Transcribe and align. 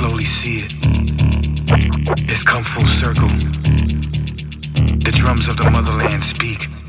slowly 0.00 0.24
see 0.24 0.64
it. 0.64 0.72
It's 2.30 2.42
come 2.42 2.62
full 2.62 2.86
circle. 2.86 3.28
The 5.04 5.12
drums 5.12 5.46
of 5.46 5.58
the 5.58 5.68
motherland 5.70 6.22
speak. 6.24 6.79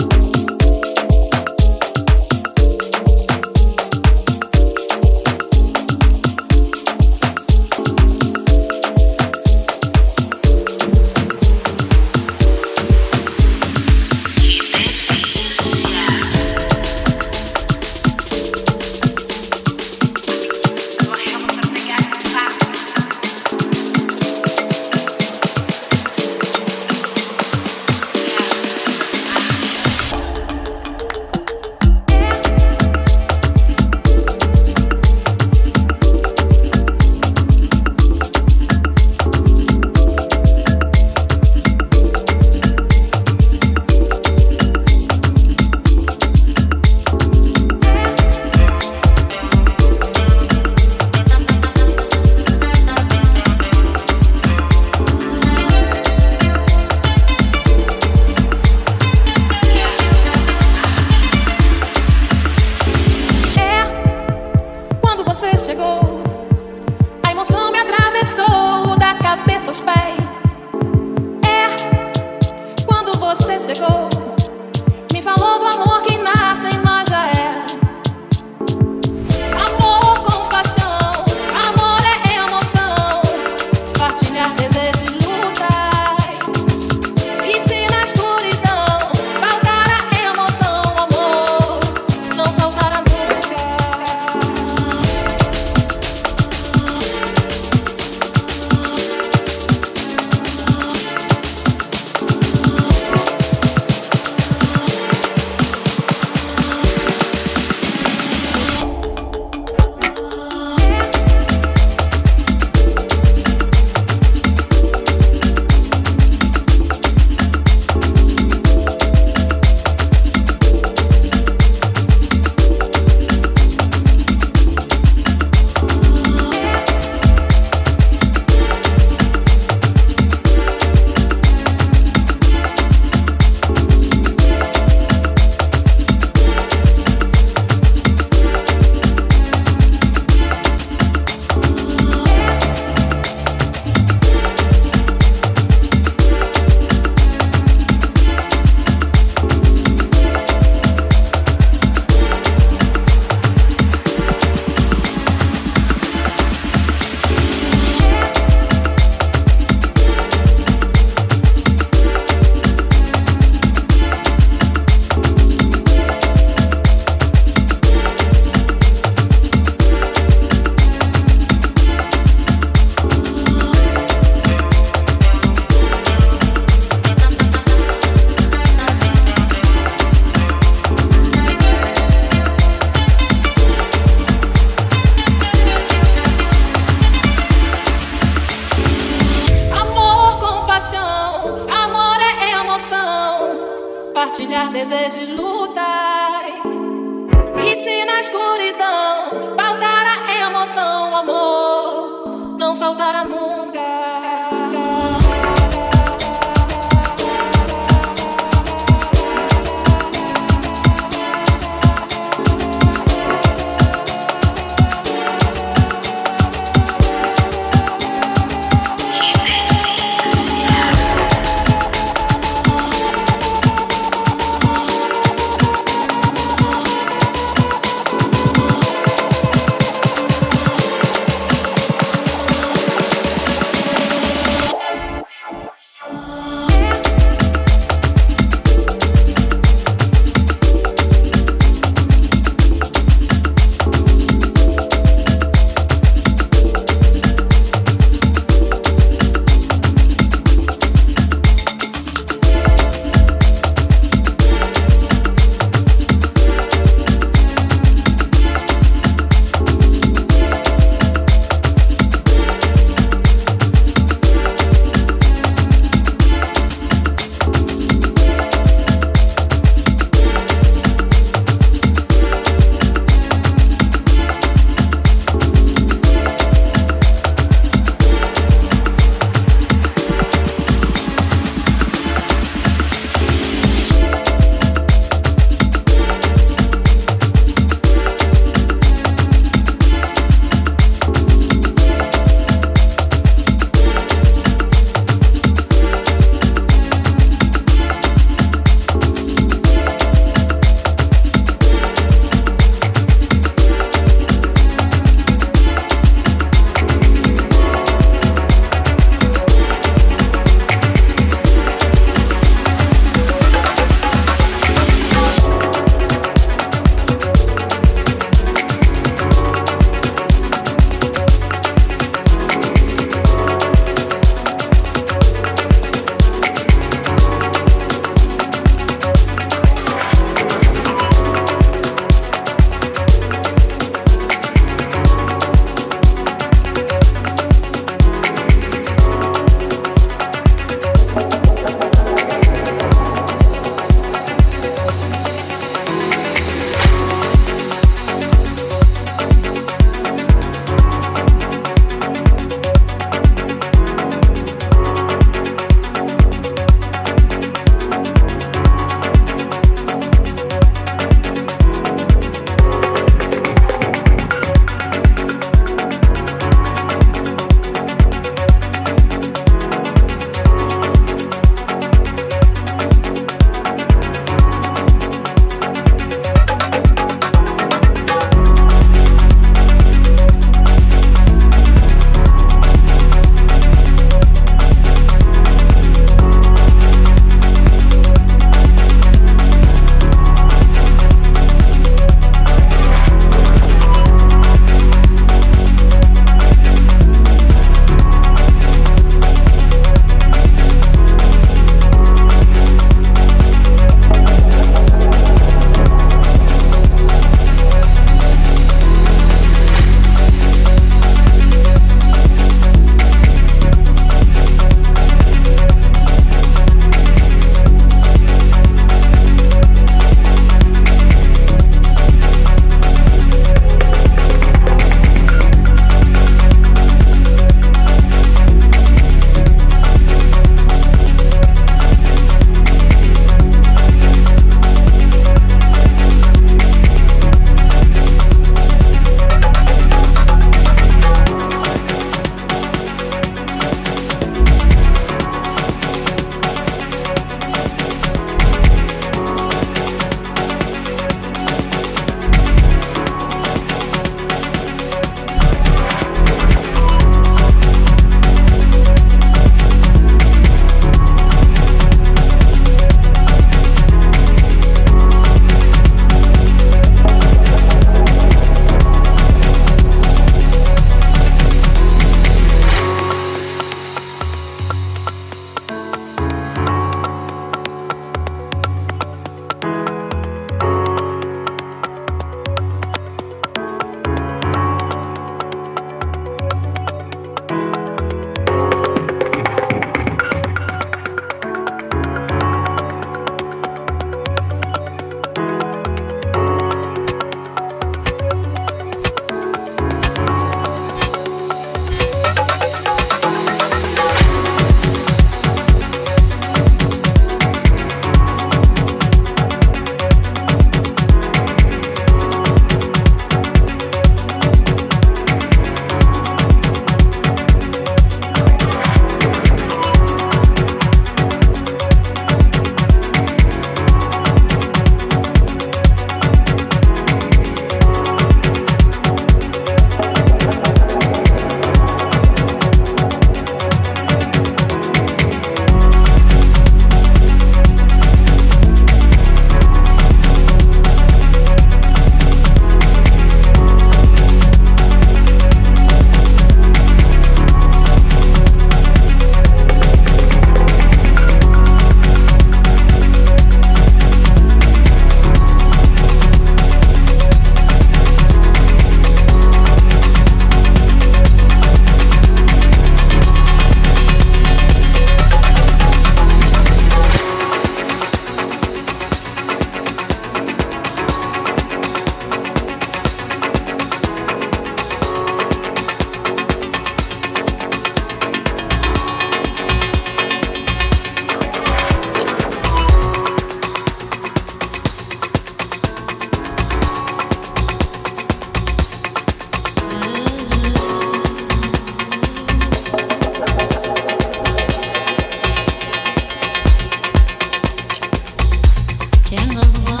Tangled 599.31 600.00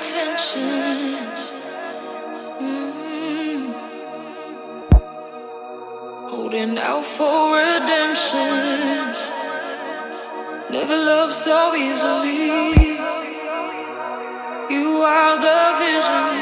the. 0.00 1.18
Mm. 2.60 3.64
Holding 6.30 6.78
out 6.78 7.04
for 7.04 7.56
redemption. 7.56 9.14
Never 10.70 10.96
loved 10.96 11.32
so 11.32 11.74
easily. 11.74 12.98
You 14.70 14.88
are 15.14 15.36
the 15.46 15.60
vision. 15.82 16.34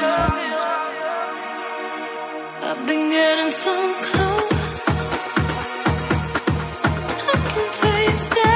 I've 2.69 2.87
been 2.87 3.11
getting 3.11 3.51
so 3.51 3.95
close. 4.03 5.03
I 7.33 7.37
can 7.51 7.67
taste 7.73 8.35
it. 8.37 8.56